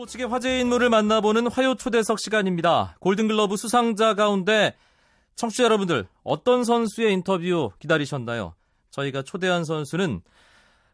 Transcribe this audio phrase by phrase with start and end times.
[0.00, 2.96] 스포츠계 화제 인물을 만나보는 화요 초대석 시간입니다.
[3.00, 4.74] 골든글러브 수상자 가운데
[5.34, 8.54] 청취자 여러분들 어떤 선수의 인터뷰 기다리셨나요?
[8.90, 10.22] 저희가 초대한 선수는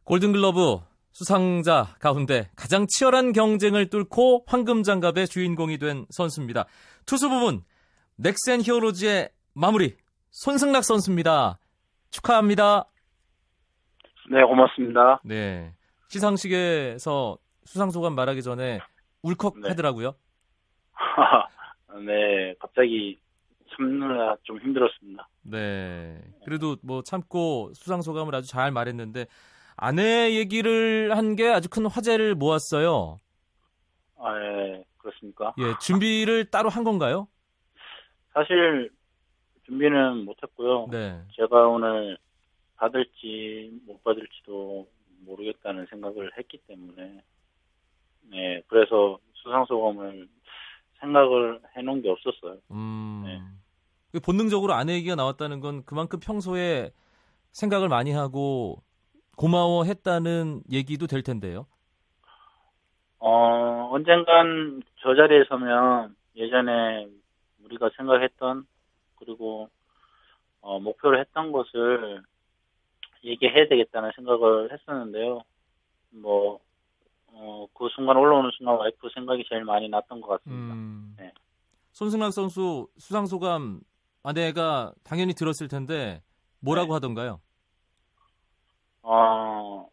[0.04, 0.80] 골든글러브
[1.12, 6.66] 수상자 가운데 가장 치열한 경쟁을 뚫고 황금장갑의 주인공이 된 선수입니다.
[7.04, 7.62] 투수 부분
[8.16, 9.96] 넥센 히어로즈의 마무리
[10.30, 11.60] 손승락 선수입니다.
[12.10, 12.86] 축하합니다.
[14.30, 15.20] 네, 고맙습니다.
[15.22, 15.72] 네.
[16.08, 18.80] 시상식에서 수상 소감 말하기 전에
[19.30, 20.14] 울컥하더라고요.
[22.06, 23.18] 네, 갑자기
[23.74, 25.28] 참느라 좀 힘들었습니다.
[25.42, 26.20] 네.
[26.44, 29.26] 그래도 뭐 참고 수상 소감을 아주 잘 말했는데
[29.76, 33.18] 아내 얘기를 한 게 아주 큰 화제를 모았어요.
[34.18, 35.54] 아, 예, 그렇습니까?
[35.58, 37.28] 예, 준비를 따로 한 건가요?
[38.32, 38.90] 사실
[39.64, 40.88] 준비는 못했고요.
[40.90, 41.22] 네.
[41.34, 42.16] 제가 오늘
[42.76, 44.88] 받을지 못 받을지도
[45.20, 47.22] 모르겠다는 생각을 했기 때문에
[48.30, 50.28] 네, 그래서 수상소감을
[51.00, 52.58] 생각을 해놓은 게 없었어요.
[52.70, 53.22] 음.
[53.24, 53.40] 네.
[54.12, 56.90] 그 본능적으로 아내 얘기가 나왔다는 건 그만큼 평소에
[57.52, 58.82] 생각을 많이 하고
[59.36, 61.66] 고마워했다는 얘기도 될 텐데요.
[63.18, 67.08] 어, 언젠간 저 자리에 서면 예전에
[67.64, 68.66] 우리가 생각했던
[69.16, 69.68] 그리고
[70.60, 72.22] 어, 목표를 했던 것을
[73.24, 75.40] 얘기해야 되겠다는 생각을 했었는데요.
[76.10, 76.60] 뭐,
[77.38, 80.74] 어, 그 순간 올라오는 순간 와이프 생각이 제일 많이 났던 것 같습니다.
[80.74, 81.14] 음.
[81.18, 81.32] 네.
[81.92, 83.80] 손승락 선수 수상 소감
[84.22, 86.22] 아내가 당연히 들었을 텐데
[86.60, 86.92] 뭐라고 네.
[86.94, 87.40] 하던가요?
[89.02, 89.88] 어,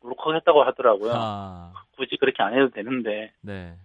[0.00, 1.12] 울컥했다고 하더라고요.
[1.14, 3.76] 아, 굳이 그렇게 안 해도 되는데, 네.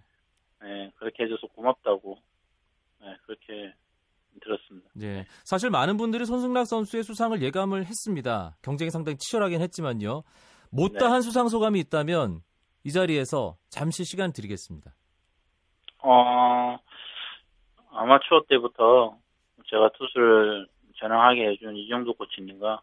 [0.60, 2.18] 네, 그렇게 해줘서 고맙다고,
[3.00, 3.74] 네, 그렇게
[4.42, 4.88] 들었습니다.
[5.02, 5.24] 예.
[5.44, 8.56] 사실 많은 분들이 손승락 선수의 수상을 예감을 했습니다.
[8.62, 10.22] 경쟁이 상당히 치열하긴 했지만요.
[10.70, 12.42] 못다한 수상 소감이 있다면
[12.84, 14.94] 이 자리에서 잠시 시간 드리겠습니다.
[16.02, 16.78] 어,
[17.90, 19.18] 아마추어 때부터
[19.66, 22.82] 제가 투수를 전향하게 해준 이정도 코치님과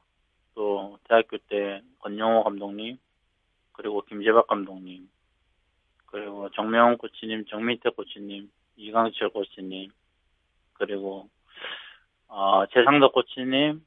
[0.55, 2.97] 또 대학교 때 권영호 감독님
[3.73, 5.09] 그리고 김재박 감독님
[6.07, 9.91] 그리고 정명훈 코치님, 정민태 코치님, 이강철 코치님
[10.73, 11.27] 그리고
[12.27, 13.83] 어, 최상덕 코치님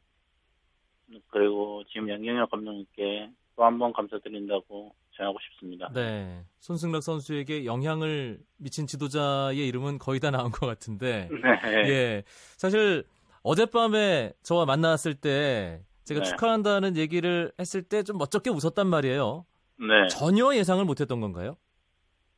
[1.28, 5.91] 그리고 지금 양경혁 감독님께 또 한 번 감사드린다고 전하고 싶습니다.
[5.92, 6.42] 네.
[6.60, 11.28] 손승락 선수에게 영향을 미친 지도자의 이름은 거의 다 나온 것 같은데.
[11.64, 11.88] 네.
[11.88, 12.22] 예.
[12.56, 13.04] 사실
[13.42, 16.26] 어젯밤에 저와 만났을 때 제가 네.
[16.26, 19.44] 축하한다는 얘기를 했을 때 좀 멋쩍게 웃었단 말이에요.
[19.78, 20.09] 네.
[20.09, 21.56] 전혀 예상을 못 했던 건가요?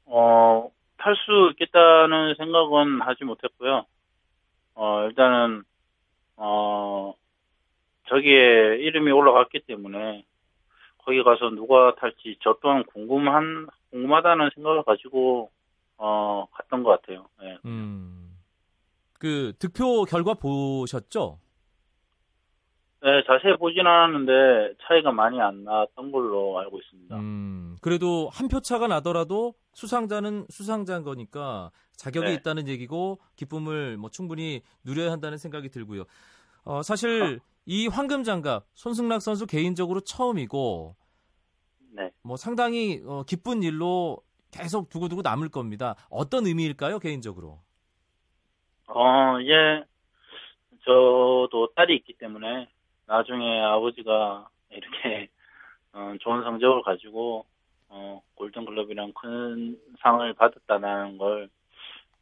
[0.05, 3.87] 어, 탈 수 있겠다는 생각은 하지 못했고요.
[4.75, 5.63] 어, 일단은,
[6.37, 7.15] 어,
[8.09, 10.25] 저기에 이름이 올라갔기 때문에,
[11.05, 15.51] 거기 가서 누가 탈지 저 또한 궁금한, 궁금하다는 생각을 가지고,
[15.99, 17.27] 어, 갔던 것 같아요.
[17.41, 17.59] 네.
[17.65, 18.37] 음.
[19.19, 21.39] 그 득표 결과 보셨죠?
[23.03, 27.17] 네, 자세히 보진 않았는데, 차이가 많이 안 났던 걸로 알고 있습니다.
[27.17, 27.77] 음.
[27.81, 32.35] 그래도 한 표 차가 나더라도 수상자는 수상자인 거니까 자격이 네.
[32.35, 36.05] 있다는 얘기고 기쁨을 뭐 충분히 누려야 한다는 생각이 들고요.
[36.65, 40.97] 어, 사실 이 황금 장갑 손승락 선수 개인적으로 처음이고
[41.93, 42.11] 네.
[42.23, 45.97] 뭐 상당히 어, 기쁜 일로 계속 두고두고 남을 겁니다.
[46.11, 47.61] 어떤 의미일까요, 개인적으로?
[48.87, 49.83] 어, 이제,
[50.85, 52.69] 저도 딸이 있기 때문에,
[53.07, 55.31] 나중에 아버지가 이렇게,
[55.93, 57.47] 어, 좋은 성적을 가지고,
[57.89, 61.49] 어, 골든글럽이랑 큰 상을 받았다는 걸,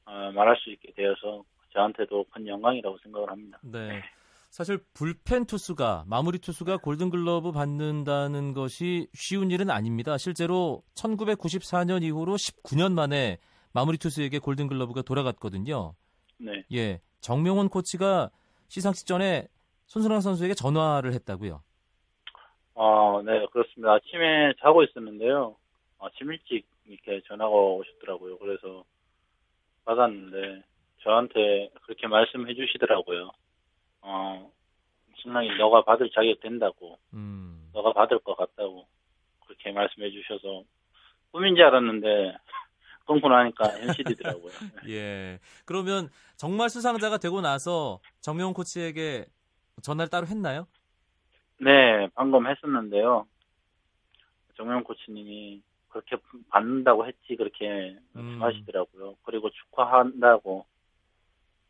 [0.05, 1.43] 어, 말할 수 있게 되어서,
[1.73, 3.59] 저한테도 큰 영광이라고 생각을 합니다.
[3.63, 4.03] 네.
[4.51, 10.19] 사실 불펜 투수가 마무리 투수가 골든글러브 받는다는 것이 쉬운 일은 아닙니다.
[10.19, 13.39] 실제로 1994년 이후로 19년 만에
[13.73, 15.95] 마무리 투수에게 골든글러브가 돌아갔거든요.
[16.39, 16.65] 네.
[16.75, 17.01] 예.
[17.21, 18.31] 정명훈 코치가
[18.67, 19.47] 시상식 전에
[19.87, 21.63] 손승락 선수에게 전화를 했다고요.
[22.75, 23.93] 어, 네, 그렇습니다.
[23.93, 25.55] 아침에 자고 있었는데요.
[26.01, 28.39] 아침 일찍 이렇게 전화가 오셨더라고요.
[28.39, 28.85] 그래서
[29.85, 30.65] 받았는데,
[31.03, 33.31] 저한테 그렇게 말씀해 주시더라고요.
[34.03, 34.51] 어,
[35.17, 37.71] 신랑이 너가 받을 자격 된다고, 음.
[37.73, 38.87] 너가 받을 것 같다고,
[39.47, 40.65] 그렇게 말씀해 주셔서,
[41.33, 42.37] 꿈인 줄 알았는데,
[43.07, 44.53] 끊고 나니까 현실이더라고요.
[44.89, 45.39] 예.
[45.65, 49.27] 그러면 정말 수상자가 되고 나서 정명훈 코치에게
[49.83, 50.67] 전화를 따로 했나요?
[51.59, 53.27] 네, 방금 했었는데요.
[54.57, 56.17] 정명 코치님이 그렇게
[56.51, 58.39] 받는다고 했지 그렇게 음.
[58.39, 59.17] 말씀하시더라고요.
[59.25, 60.67] 그리고 축하한다고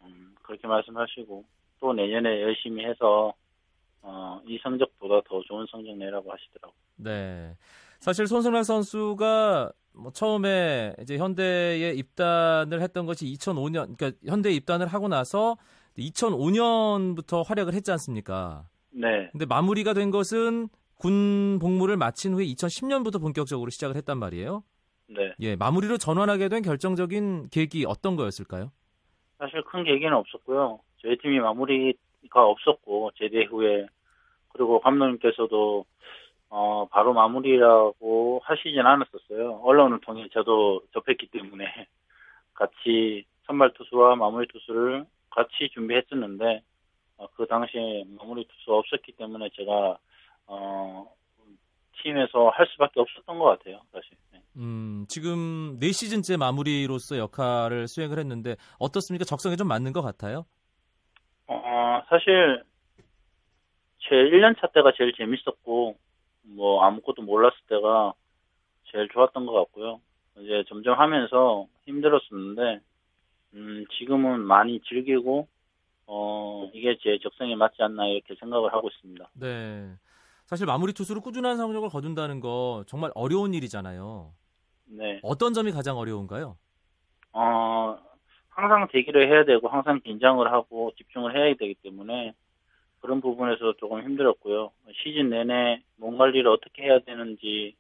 [0.03, 1.45] 음, 그렇게 말씀하시고
[1.81, 3.33] 또 내년에 열심히 해서
[4.03, 6.79] 어, 이 성적보다 더 좋은 성적 내라고 하시더라고요.
[6.97, 7.57] 네.
[7.99, 15.09] 사실 손승락 선수가 뭐 처음에 이제 현대에 입단을 했던 것이 2005년, 그러니까 현대에 입단을 하고
[15.09, 15.57] 나서
[15.99, 18.69] 2005년부터 활약을 했지 않습니까?
[18.91, 19.29] 네.
[19.33, 24.63] 근데 마무리가 된 것은 군 복무를 마친 후에 2010년부터 본격적으로 시작을 했단 말이에요.
[25.09, 25.35] 네.
[25.41, 28.71] 예, 마무리로 전환하게 된 결정적인 계기 어떤 거였을까요?
[29.39, 30.81] 사실 큰 계기는 없었고요.
[31.03, 33.87] 저희 팀이 마무리가 없었고 제대 후에
[34.49, 35.85] 그리고 감독님께서도
[36.51, 39.61] 어 바로 마무리라고 하시진 않았었어요.
[39.63, 41.65] 언론을 통해 저도 접했기 때문에
[42.55, 46.63] 같이 선발 투수와 마무리 투수를 같이 준비했었는데
[47.19, 49.99] 어, 그 당시에 마무리 투수 없었기 때문에 제가
[50.47, 51.15] 어
[52.03, 54.17] 팀에서 할 수밖에 없었던 것 같아요, 사실.
[54.33, 54.41] 네.
[54.57, 59.25] 음, 지금 4시즌째 마무리로서 역할을 수행을 했는데 어떻습니까?
[59.25, 60.47] 적성에 좀 맞는 것 같아요?
[61.51, 62.63] 어, 사실
[63.99, 65.97] 제 1년차 때가 제일 재밌었고
[66.43, 68.15] 뭐 아무것도 몰랐을 때가
[68.93, 70.01] 제일 좋았던 것 같고요.
[70.39, 72.81] 이제 점점 하면서 힘들었었는데
[73.55, 75.49] 음, 지금은 많이 즐기고
[76.07, 79.29] 어, 이게 제 적성에 맞지 않나 이렇게 생각을 하고 있습니다.
[79.35, 79.97] 네.
[80.47, 84.33] 사실 마무리 투수로 꾸준한 성적을 거둔다는 거 정말 어려운 일이잖아요.
[84.87, 85.21] 네.
[85.23, 86.57] 어떤 점이 가장 어려운가요?
[87.33, 87.99] 어,
[88.51, 92.35] 항상 대기를 해야 되고 항상 긴장을 하고 집중을 해야 되기 때문에
[93.01, 94.71] 그런 부분에서 조금 힘들었고요.
[95.03, 97.75] 시즌 내내 몸 관리를 어떻게 해야 되는지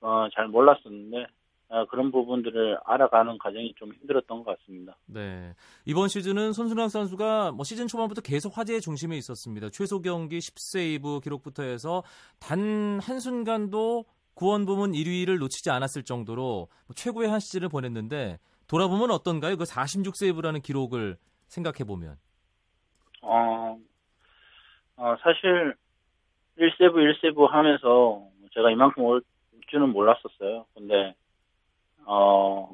[0.00, 1.26] 어, 잘 몰랐었는데
[1.68, 4.96] 어, 그런 부분들을 알아가는 과정이 좀 힘들었던 것 같습니다.
[5.06, 5.54] 네.
[5.84, 9.70] 이번 시즌은 손순환 선수가 뭐 시즌 초반부터 계속 화제의 중심에 있었습니다.
[9.70, 12.02] 최소 경기 10세이브 기록부터 해서
[12.38, 18.38] 단 한 순간도 구원 부문 1위를 놓치지 않았을 정도로 뭐 최고의 한 시즌을 보냈는데
[18.68, 19.56] 돌아보면 어떤가요?
[19.56, 21.16] 그 46세이브라는 기록을
[21.46, 22.16] 생각해 보면.
[23.22, 23.78] 어,
[24.96, 25.74] 어, 사실
[26.58, 29.22] 1세브 1세브 하면서 제가 이만큼 올
[29.68, 30.66] 줄은 몰랐었어요.
[30.74, 31.14] 근데
[32.04, 32.70] 어,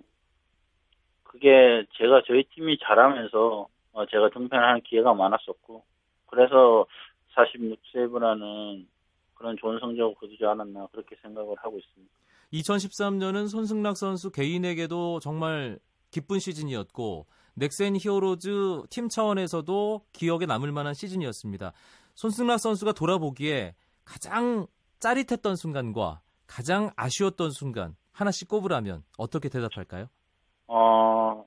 [1.23, 5.85] 그게 제가 저희 팀이 잘하면서 어, 제가 등판하는 기회가 많았었고,
[6.27, 6.87] 그래서
[7.35, 8.87] 46세이브라는
[9.35, 12.13] 그런 좋은 성적을 거두지 않았나 그렇게 생각을 하고 있습니다.
[12.53, 15.79] 2013년은 손승락 선수 개인에게도 정말
[16.11, 21.73] 기쁜 시즌이었고 넥센 히어로즈 팀 차원에서도 기억에 남을 만한 시즌이었습니다.
[22.15, 23.75] 손승락 선수가 돌아보기에
[24.05, 24.67] 가장
[24.99, 30.07] 짜릿했던 순간과 가장 아쉬웠던 순간 하나씩 꼽으라면 어떻게 대답할까요?
[30.67, 31.45] 어,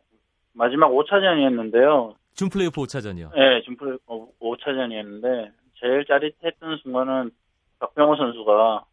[0.54, 2.16] 마지막 5차전이었는데요.
[2.36, 3.36] 준플레이오프 5차전이요.
[3.36, 7.32] 네, 준플레이 5차전이었는데 제일 짜릿했던 순간은
[7.80, 8.86] 박병호 선수가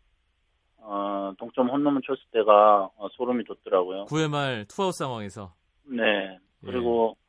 [0.82, 4.04] 어, 동점 홈런을 쳤을 때가 어, 소름이 돋더라고요.
[4.06, 5.54] 9회 말 투아웃 상황에서.
[5.84, 6.38] 네.
[6.64, 7.20] 그리고 예.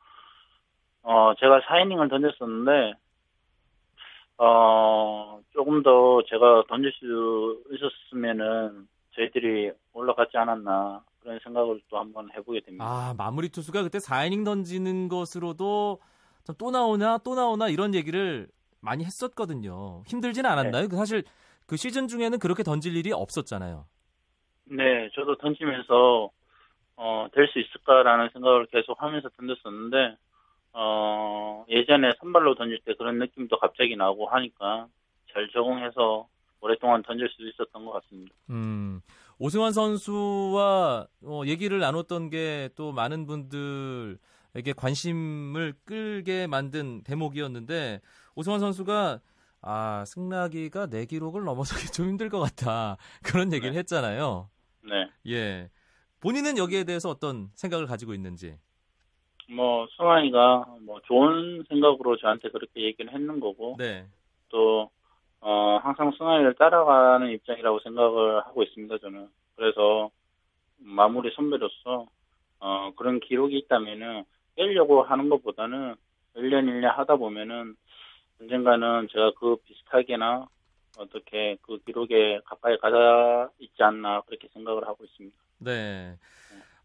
[1.02, 2.92] 어, 제가 4이닝을 던졌었는데
[4.36, 8.86] 어, 조금 더 제가 던질 수 있었으면은
[9.16, 12.84] 저희들이 올라갔지 않았나 그런 생각을 또 한번 해보게 됩니다.
[12.84, 16.00] 아 마무리 투수가 그때 4이닝 던지는 것으로도
[16.58, 18.48] 또 나오나 또 나오나 이런 얘기를
[18.80, 20.02] 많이 했었거든요.
[20.06, 20.88] 힘들진 않았나요?
[20.88, 20.96] 네.
[20.96, 21.24] 사실
[21.66, 23.86] 그 시즌 중에는 그렇게 던질 일이 없었잖아요.
[24.76, 26.30] 네, 저도 던지면서
[26.96, 30.16] 어, 될 수 있을까라는 생각을 계속 하면서 던졌었는데
[30.74, 34.86] 어, 예전에 선발로 던질 때 그런 느낌도 갑자기 나고 하니까
[35.32, 36.28] 잘 적응해서
[36.60, 38.32] 오랫동안 던질 수 있었던 것 같습니다.
[38.50, 39.00] 음,
[39.38, 48.00] 오승환 선수와 어, 얘기를 나눴던 게 또 많은 분들에게 관심을 끌게 만든 대목이었는데
[48.36, 49.20] 오승환 선수가
[49.62, 53.78] 아 승락이가 내 기록을 넘어서기 좀 힘들 것 같다 그런 얘기를 네.
[53.80, 54.48] 했잖아요.
[54.82, 55.08] 네.
[55.28, 55.70] 예.
[56.20, 58.56] 본인은 여기에 대해서 어떤 생각을 가지고 있는지.
[59.50, 63.76] 뭐 승환이가 뭐 좋은 생각으로 저한테 그렇게 얘기를 했는 거고.
[63.78, 64.06] 네.
[64.48, 64.90] 또
[65.40, 69.28] 어, 항상 승환이를 따라가는 입장이라고 생각을 하고 있습니다, 저는.
[69.56, 70.10] 그래서
[70.78, 72.06] 마무리 선배로서
[72.60, 74.24] 어, 그런 기록이 있다면은
[74.56, 75.96] 깰려고 하는 것보다는
[76.36, 77.74] 1년 1년 하다 보면은
[78.40, 80.46] 언젠가는 제가 그 비슷하게나
[80.98, 85.36] 어떻게 그 기록에 가까이 가자 있지 않나 그렇게 생각을 하고 있습니다.
[85.58, 86.16] 네.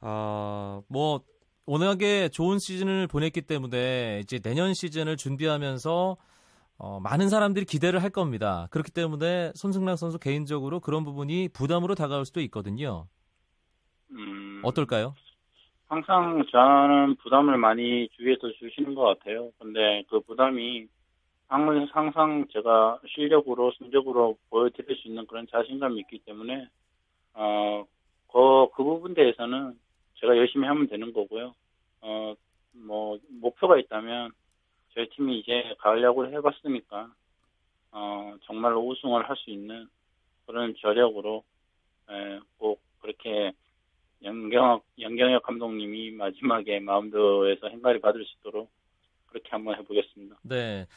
[0.02, 1.22] 아, 뭐
[1.66, 6.18] 워낙에 좋은 시즌을 보냈기 때문에 이제 내년 시즌을 준비하면서
[6.80, 8.68] 어, 많은 사람들이 기대를 할 겁니다.
[8.72, 13.08] 그렇기 때문에 손승락 선수 개인적으로 그런 부분이 부담으로 다가올 수도 있거든요.
[14.12, 15.16] 음, 어떨까요?
[15.88, 19.52] 항상 저는 부담을 많이 주위에서 주시는 것 같아요.
[19.58, 20.86] 근데 그 부담이
[21.48, 26.68] 항상 제가 실력으로, 성적으로 보여드릴 수 있는 그런 자신감이 있기 때문에,
[27.34, 27.86] 어,
[28.32, 29.78] 그, 그 부분 대해서는
[30.16, 31.54] 제가 열심히 하면 되는 거고요.
[32.02, 32.36] 어,
[32.74, 34.32] 뭐, 목표가 있다면,
[34.98, 37.14] 저희 팀이 이제 가을 야구를 해봤으니까
[37.92, 39.88] 어, 정말로 우승을 할 수 있는
[40.48, 41.44] 그런 저력으로
[42.10, 43.52] 예, 꼭 그렇게
[44.24, 48.72] 영경 영경혁 감독님이 마지막에 마운드에서 행가리 받을 수 있도록
[49.28, 50.38] 그렇게 한번 해보겠습니다.
[50.42, 50.88] 네.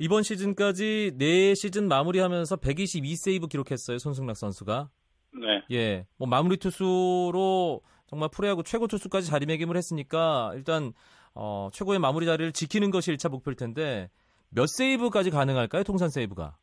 [0.00, 3.98] 이번 시즌까지 4시즌 마무리하면서 122세이브 기록했어요.
[3.98, 4.88] 손승락 선수가.
[5.34, 6.06] 네, 예.
[6.16, 10.94] 뭐 마무리 투수로 정말 프로야구 최고 투수까지 자리매김을 했으니까 일단
[11.34, 14.08] 어, 최고의 마무리 자리를 지키는 것이 1차 목표일 텐데
[14.48, 15.84] 몇 세이브까지 가능할까요?
[15.84, 16.56] 통산 세이브가.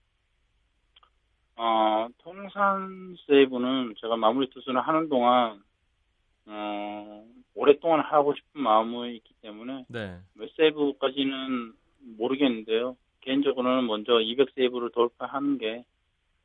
[1.58, 5.62] 어, 통산 세이브는 제가 마무리 투수를 하는 동안
[6.48, 10.18] 어, 오랫동안 하고 싶은 마음이 있기 때문에 네.
[10.34, 11.74] 몇 세이브까지는
[12.18, 12.98] 모르겠는데요.
[13.28, 15.84] 개인적으로는 먼저 200세이브를 돌파하는 게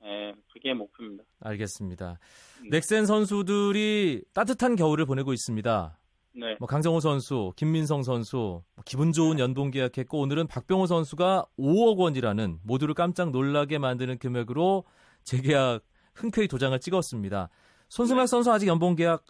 [0.04, 1.22] 예, 그게 목표입니다.
[1.40, 2.18] 알겠습니다.
[2.62, 2.70] 음.
[2.70, 5.96] 넥센 선수들이 따뜻한 겨울을 보내고 있습니다.
[6.34, 11.98] 네, 뭐 강정호 선수, 김민성 선수, 뭐 기분 좋은 연봉 계약했고 오늘은 박병호 선수가 5억
[11.98, 14.84] 원이라는 모두를 깜짝 놀라게 만드는 금액으로
[15.22, 15.84] 재계약
[16.14, 17.48] 흔쾌히 도장을 찍었습니다.
[17.88, 19.24] 손승락 선수 아직 연봉 계약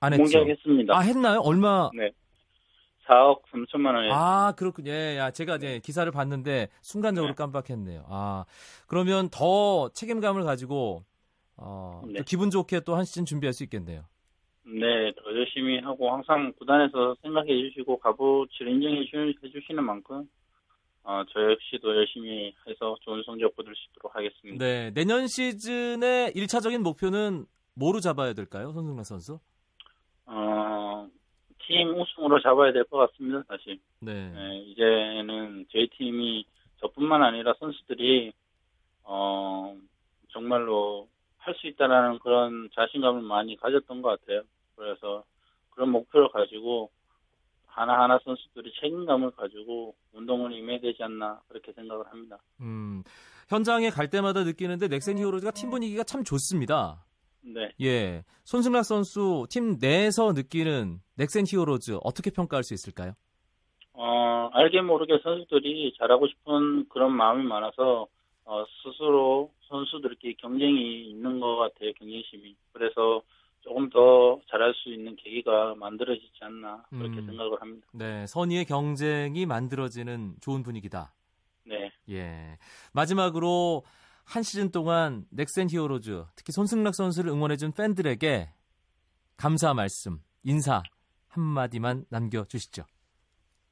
[0.00, 0.22] 안 했죠?
[0.22, 0.96] 공개하겠습니다.
[0.96, 1.40] 아 했나요?
[1.40, 1.90] 얼마?
[1.94, 2.12] 네,
[3.06, 4.90] 4억 3천만 원에 아 그렇군요.
[4.90, 7.36] 예, 야, 제가 이제 기사를 봤는데 순간적으로 네.
[7.36, 8.04] 깜빡했네요.
[8.08, 8.44] 아
[8.86, 11.04] 그러면 더 책임감을 가지고
[11.56, 12.18] 어, 네.
[12.18, 14.02] 또 기분 좋게 또 한 시즌 준비할 수 있겠네요.
[14.64, 20.28] 네, 더 열심히 하고 항상 구단에서 생각해 주시고 값어치를 인정해 주- 해주시는 만큼
[21.04, 24.64] 어, 저 역시도 열심히 해서 좋은 성적 거둘 수 있도록 하겠습니다.
[24.64, 29.38] 네, 내년 시즌의 1차적인 목표는 뭐로 잡아야 될까요, 손승락 선수?
[30.26, 31.06] 어,
[31.66, 33.78] 팀 우승으로 잡아야 될 것 같습니다, 사실.
[34.00, 34.30] 네.
[34.30, 36.44] 네, 이제는 저희 팀이
[36.80, 38.32] 저뿐만 아니라 선수들이
[39.04, 39.76] 어,
[40.32, 41.08] 정말로
[41.38, 44.42] 할 수 있다라는 그런 자신감을 많이 가졌던 것 같아요.
[44.74, 45.22] 그래서
[45.70, 46.90] 그런 목표를 가지고
[47.66, 52.38] 하나하나 선수들이 책임감을 가지고 운동을 임해야 되지 않나 그렇게 생각을 합니다.
[52.60, 53.04] 음,
[53.48, 57.04] 현장에 갈 때마다 느끼는데 넥센 히어로즈가 팀 분위기가 참 좋습니다.
[57.46, 57.70] 네.
[57.80, 63.12] 예, 손승락 선수 팀 내에서 느끼는 넥센 히어로즈 어떻게 평가할 수 있을까요?
[63.92, 68.08] 어, 알게 모르게 선수들이 잘하고 싶은 그런 마음이 많아서
[68.44, 72.54] 어, 스스로 선수들끼리 경쟁이 있는 것 같아요, 경쟁심이.
[72.72, 73.22] 그래서
[73.62, 77.26] 조금 더 잘할 수 있는 계기가 만들어지지 않나 그렇게 음.
[77.26, 77.86] 생각을 합니다.
[77.92, 81.12] 네, 선의의 경쟁이 만들어지는 좋은 분위기다.
[81.64, 82.58] 네, 예.
[82.92, 83.82] 마지막으로
[84.26, 88.48] 한 시즌 동안 넥센 히어로즈, 특히 손승락 선수를 응원해준 팬들에게
[89.36, 90.82] 감사 말씀, 인사
[91.28, 92.84] 한마디만 남겨주시죠.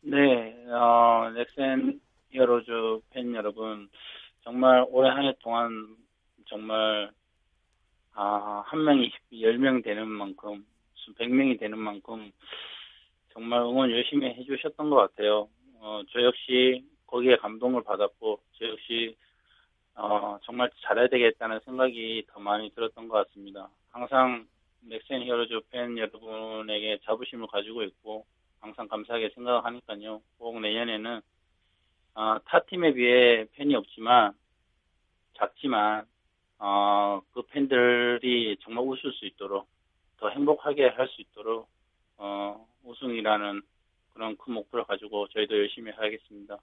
[0.02, 2.70] 네, 어, 넥센 히어로즈
[3.10, 3.88] 팬 여러분,
[4.42, 5.96] 정말 올해 한 해 동안
[6.46, 7.10] 정말
[8.12, 12.30] 아, 한 명이 열명 되는 만큼, 수백 명이 되는 만큼
[13.32, 15.48] 정말 응원 열심히 해주셨던 것 같아요.
[15.80, 18.40] 어, 저 역시 거기에 감동을 받았고,
[20.54, 23.68] 정말 잘해야 되겠다는 생각이 더 많이 들었던 것 같습니다.
[23.90, 24.46] 항상
[24.82, 28.24] 넥센 히어로즈 팬 여러분에게 자부심을 가지고 있고,
[28.60, 30.22] 항상 감사하게 생각하니까요.
[30.38, 31.20] 꼭 내년에는
[32.14, 34.32] 어, 타 팀에 비해 팬이 없지만
[35.36, 36.06] 작지만
[36.58, 39.66] 어, 그 팬들이 정말 웃을 수 있도록
[40.18, 41.68] 더 행복하게 할 수 있도록
[42.16, 43.60] 어, 우승이라는
[44.12, 46.58] 그런 큰 목표를 가지고 저희도 열심히 하겠습니다.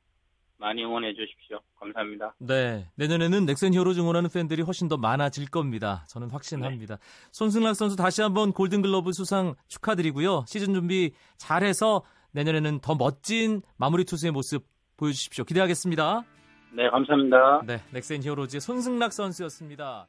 [0.61, 1.59] 많이 응원해 주십시오.
[1.79, 2.35] 감사합니다.
[2.37, 6.05] 네, 내년에는 넥센 히어로즈 응원하는 팬들이 훨씬 더 많아질 겁니다.
[6.07, 6.99] 저는 확신합니다.
[7.31, 10.45] 손승락 선수 다시 한번 골든글러브 수상 축하드리고요.
[10.47, 14.65] 시즌 준비 잘해서 내년에는 더 멋진 마무리 투수의 모습
[14.97, 15.43] 보여주십시오.
[15.43, 16.23] 기대하겠습니다.
[16.73, 17.63] 네, 감사합니다.
[17.65, 20.07] 네, 넥센 히어로즈의 손승락 선수였습니다.